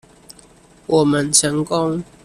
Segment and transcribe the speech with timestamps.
[0.87, 2.03] 我們成功